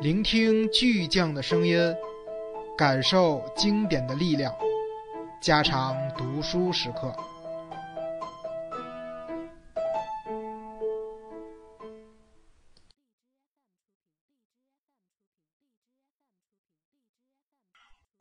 [0.00, 1.76] 聆听巨匠的声音，
[2.76, 4.54] 感受经典的力量，
[5.42, 7.12] 加长读书时刻。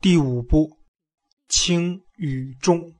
[0.00, 0.78] 第五部，
[1.46, 2.94] 轻与重。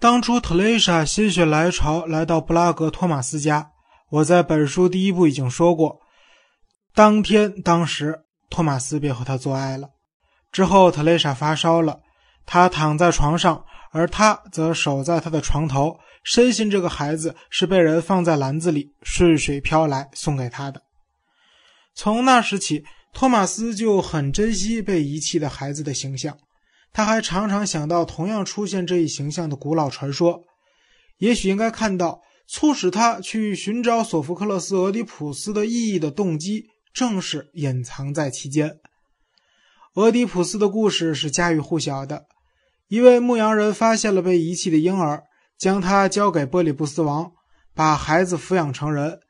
[0.00, 3.70] 当初特蕾莎心血来潮来到布拉格托马斯家，
[4.10, 6.00] 我在本书第一部已经说过。
[6.94, 9.90] 当天当时，托马斯便和她做爱了。
[10.50, 12.00] 之后，特蕾莎发烧了，
[12.46, 20.82] 她躺在床上，而他则守在她的床头，深信这个孩子是被人放在篮子里顺水飘来送给他的。
[21.94, 22.84] 从那时起。
[23.14, 26.36] 托马斯就很珍惜被遗弃的孩子的形象，
[26.92, 30.44] 他还常常想到同样出现这一形象的古老传说。
[31.16, 38.78] 也许应该看到，促使他去寻找索福克勒斯·俄狄浦斯的意义的动机，正是隐藏在其间。
[39.94, 42.24] 俄狄浦斯的故事是家喻户晓的：
[42.88, 45.22] 一位牧羊人发现了被遗弃的婴儿，
[45.56, 47.30] 将他交给波里布斯王，
[47.74, 49.20] 把孩子抚养成人。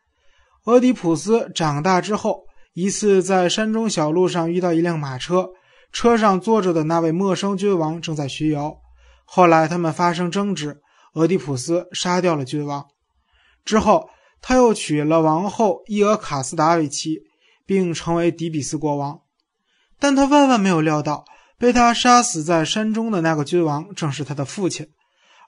[0.64, 2.48] 俄狄浦斯长大之后。
[2.74, 5.48] 一次在山中小路上遇到一辆马车，
[5.90, 8.76] 车上坐着的那位陌生君王正在巡游。
[9.24, 10.80] 后来他们发生争执，
[11.14, 12.86] 俄狄浦斯杀掉了君王。
[13.68, 14.08] 之后
[14.40, 17.18] 他又娶了王后伊俄卡斯达为妻，
[17.66, 19.20] 并成为底比斯国王。
[19.98, 21.26] 但他万万没有料到，
[21.58, 24.88] 被他杀死在山中的那个君王正是他的父亲，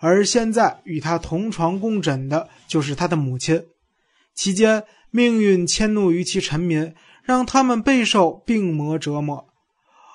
[0.01, 3.65] 而现在与他同床共枕的就是他的母亲。
[4.35, 6.95] 期间，命运迁怒于其臣民。
[7.23, 9.47] 让他们备受病魔折磨。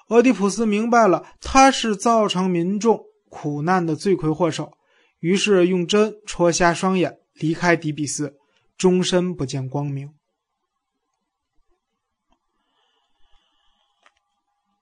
[0.09, 4.73] 俄狄浦斯明白了，他是造成民众苦难的罪魁祸首，
[5.19, 8.35] 于是用针戳瞎双眼，离开底比斯，
[8.77, 10.09] 终身不见光明。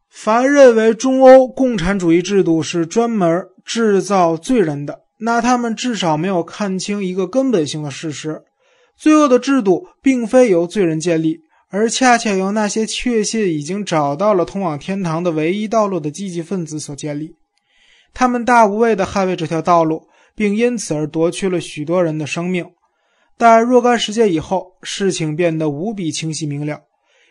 [0.09, 8.43] 凡认为中欧共产主义制度是专门制造罪人的，那他们至少没有看清一个根本性的事实：
[8.95, 11.41] 罪恶的制度并非由罪人建立。
[11.69, 17.35] 而恰恰由那些确信已经找到了通往天堂的唯一道路的积极分子所建立，
[18.13, 22.71] 他们大无畏地捍卫这条道路，并因此而夺去了许多人的生命。
[23.37, 26.81] 但若干时间以后，事情变得无比清晰明了：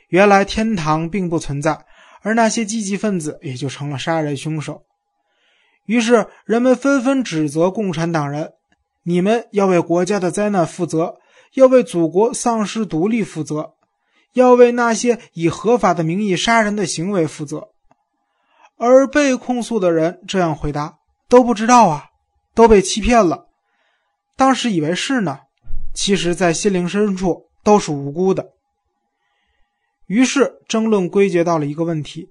[0.08, 1.84] 原来天堂并不存在，
[2.22, 4.82] 而那些积极分子也就成了杀人凶手。
[5.86, 8.52] 于是，人们纷纷指责共产党人
[9.04, 11.18] ：“你们要为国家的灾难负责，
[11.54, 13.74] 要为祖国丧失独立负责。”
[14.34, 17.68] 要为那些以合法的名义杀人的行为负责，
[18.78, 20.96] 而被控诉的人这样回答
[21.28, 22.06] ：“都不知道啊，
[22.54, 23.46] 都被欺骗了。
[24.36, 25.40] 当时以为是呢，
[25.94, 28.50] 其实，在心灵深处都是无辜的。”
[30.06, 32.30] 于是争论归结到了一个问题：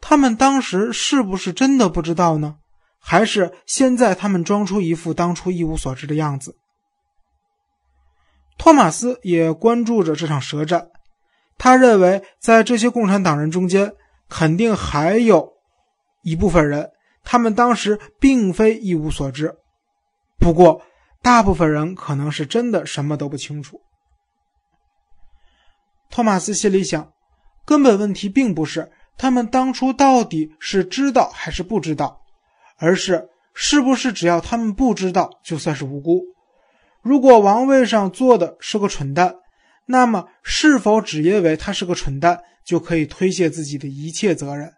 [0.00, 2.56] 他们当时是不是真的不知道呢？
[3.00, 6.56] 还是现在他们装出一副当初一无所知的样子？
[8.56, 10.88] 托马斯也关注着这场舌战。
[11.56, 13.92] 他认为，在这些共产党人中间，
[14.28, 15.52] 肯定还有
[16.22, 16.90] 一部分人，
[17.24, 19.54] 他们当时并非一无所知。
[20.38, 20.82] 不过，
[21.22, 23.80] 大部分人可能是真的什么都不清楚。
[26.10, 27.12] 托马斯心里想，
[27.64, 32.20] 根本问题并不是他们当初到底是知道还是不知道，
[32.78, 36.22] 而是是不是只要他们不知道，就算是无辜。
[37.02, 39.36] 如果王位上坐的是个蠢蛋。
[39.90, 44.70] 那么，是否只因为他是个蠢蛋，就可以推卸自己的一切责任？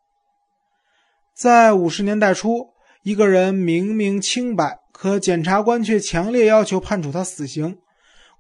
[1.41, 2.69] 在五十年代初，
[3.03, 7.79] 一个人明明清白，可检察官却强烈要求判处他死刑。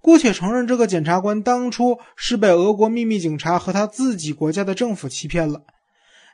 [0.02, 5.62] 姑且承认，这个检察官当初是被俄国秘密警察和他自己国家的政府欺骗了。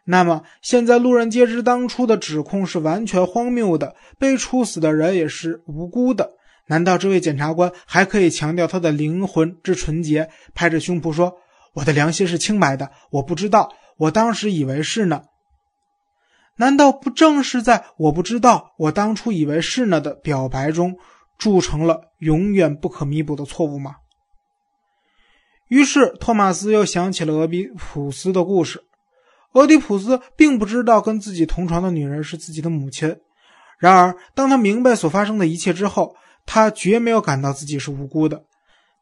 [0.07, 6.33] 那么，现在路人皆知，当初的指控是完全荒谬的，被处死的人也是无辜的。
[6.67, 11.37] 难道这位检察官还可以强调他的灵魂之纯洁，拍着胸脯说
[11.75, 15.23] ：“我的良心是清白的，我不知道，我当时以为是呢？”
[16.57, 20.97] 难道不正是在“我不知道，我当初以为是呢”的表白中，
[21.37, 23.97] 铸成了永远不可弥补的错误吗？
[25.69, 28.85] 于是，托马斯又想起了俄狄浦斯的故事。
[29.53, 33.17] 俄狄浦斯并不知道跟自己同床的女人是自己的母亲，
[33.79, 36.15] 然而，当他明白所发生的一切之后，
[36.45, 38.45] 他绝没有感到自己是无辜的，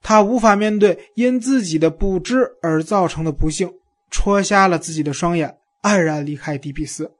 [0.01, 3.71] 他无法面对因自己的不知而造成的不幸，
[4.11, 7.13] 戳瞎了自己的双眼，黯然离开迪比斯。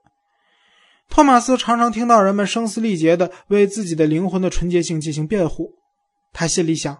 [1.09, 5.71] 托马斯常常听到人们声嘶力竭地为自己的灵魂的纯洁性进行辩护，
[6.33, 6.97] 他心里想：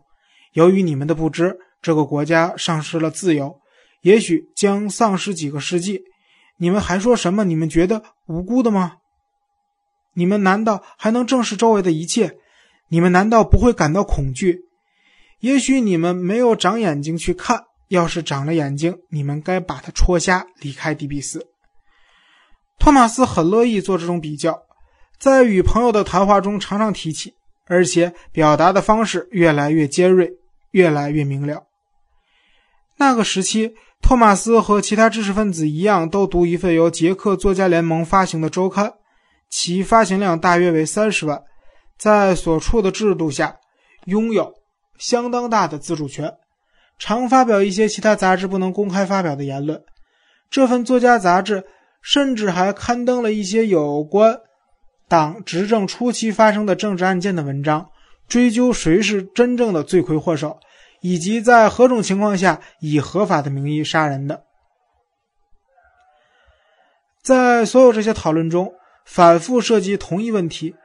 [0.53, 3.59] 由于你们的不知，这个国家丧失了自由，
[4.01, 6.01] 也许将丧失几个世纪。
[6.57, 7.43] 你们还说什么？
[7.43, 8.93] 你们觉得无辜的吗？
[10.13, 12.37] 你们难道还能正视周围的一切？
[12.87, 14.61] 你们难道不会感到恐惧？
[15.39, 21.45] 也许你们没有长眼睛去看，要是长了眼睛，你们该把它戳瞎，离开迪比斯。
[22.77, 24.62] 托马斯很乐意做这种比较，
[25.18, 27.33] 在与朋友的谈话中常常提起，
[27.66, 30.33] 而且表达的方式越来越尖锐，
[30.72, 31.63] 越来越明了。
[32.98, 38.94] 那个时期，托马斯和其他知识分子一样，都读一份由捷克作家联盟发行的周刊，
[39.50, 41.42] 其发行量大约为三十万，
[41.98, 43.57] 在所处的制度下，
[44.06, 44.54] 拥有
[44.98, 46.36] 相当大的自主权，
[47.00, 49.83] 常发表一些其他杂志不能公开发表的言论。
[50.51, 51.63] 这份作家杂志。
[52.05, 54.39] 甚至还刊登了一些有关
[55.07, 57.89] 党执政初期发生的政治案件的文章，
[58.27, 60.59] 追究谁是真正的罪魁祸首，
[61.01, 64.43] 以及在何种情况下以合法的名义杀人的。
[67.23, 70.75] 在所有这些讨论中，反复涉及同一问题：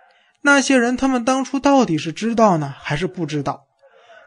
[0.40, 3.67] 那些人他们当初到底是知道呢，还是不知道？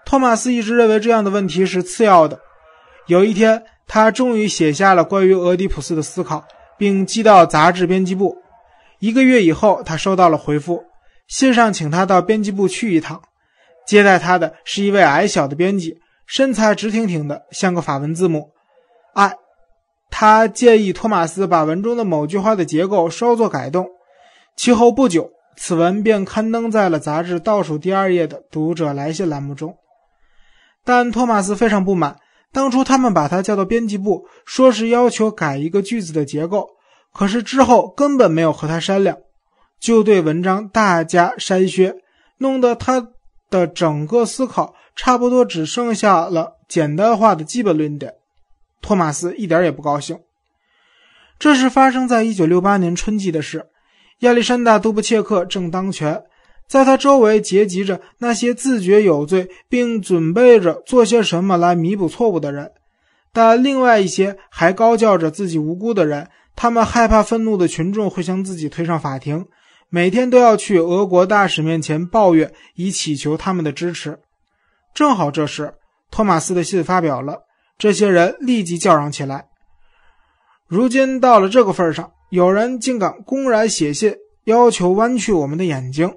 [0.05, 2.39] 托马斯一直认为这样的问题是次要的。
[3.07, 6.45] 有一天，他终于写下了关于俄狄浦斯的思考。
[6.77, 8.37] 并寄到杂志编辑部。
[8.99, 10.83] 一个月以后，他收到了回复，
[11.27, 13.21] 信上请他到编辑部去一趟。
[13.85, 18.51] 接待他的是一位矮小的编辑，身材直挺挺的，像个法文字母
[19.13, 19.35] I。
[20.09, 23.87] 他建议托马斯把文中的某句话的结构稍作改动。
[24.55, 29.75] 其后不久，此文便刊登在了杂志倒数第二页的读者来信栏目中。
[30.85, 32.17] 但托马斯非常不满。
[32.53, 36.69] 当初他们把他叫到编辑部，说是要求改一个句子的结构，
[37.11, 39.17] 可是之后根本没有和他商量，
[39.79, 41.95] 就对文章大加筛削，
[42.37, 43.09] 弄得他
[43.49, 48.13] 的整个思考差不多只剩下了简单化的基本论点。
[48.81, 50.19] 托马斯一点也不高兴。
[51.39, 53.65] 这是发生在1968年春季的事，
[54.19, 56.23] 亚历山大·杜布切克正当权。
[56.67, 62.71] 在他周围结集着那些自觉有罪并准备着做些什么来弥补错误的人，
[63.31, 69.45] 但另外一些还高叫着自己无辜的人，他们害怕愤怒的群众会将自己推上法庭，
[69.89, 74.19] 每天都要去俄国大使面前抱怨，以祈求他们的支持。
[74.93, 75.73] 正好这时，
[76.09, 77.43] 托马斯的信发表了，
[77.77, 79.45] 这些人立即叫嚷起来。
[80.67, 84.15] 如今到了这个份上，有人竟敢公然写信
[84.45, 86.11] 要求弯曲我们的眼睛。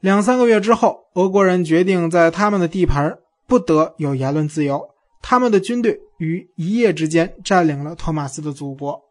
[0.00, 4.94] 两三个月之后，俄国人决定在他们的地盘不得有言论自由。
[5.20, 9.02] 他们的军队于一夜之间占领了托马斯的祖国。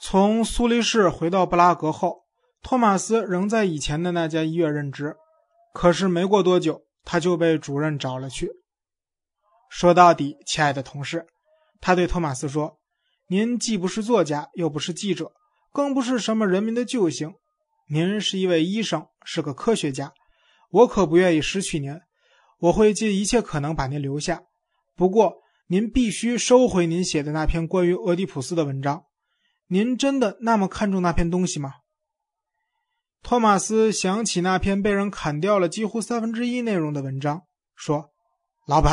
[0.00, 2.22] 从苏黎世回到布拉格后，
[2.62, 5.16] 托马斯仍在以前的那家医院任职。
[5.72, 8.48] 可是没过多久，他就被主任找了去。
[9.68, 11.26] 说到底，亲爱的同事，
[11.80, 12.78] 他对托马斯说
[13.26, 15.32] ：“您既不是作家，又不是记者。”
[15.74, 17.34] 更不是什么人民的救星，
[17.88, 20.12] 您是一位医生，是个科学家，
[20.70, 21.98] 我可不愿意失去您，
[22.60, 24.44] 我会尽一切可能把您留下。
[24.94, 25.34] 不过，
[25.66, 29.02] 您必须收回您写的那篇关于俄狄浦斯的文章。
[29.66, 31.72] 您真的那么看重那篇东西吗？
[33.24, 37.42] 托马斯想起那篇被人砍掉了几乎三分之一内容的文章，
[37.74, 38.12] 说
[38.68, 38.92] ：“老板，